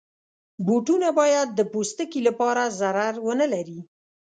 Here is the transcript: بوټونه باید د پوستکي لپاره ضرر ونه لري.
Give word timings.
بوټونه 0.65 1.07
باید 1.19 1.47
د 1.53 1.59
پوستکي 1.71 2.19
لپاره 2.27 2.63
ضرر 2.79 3.13
ونه 3.25 3.45
لري. 3.53 3.79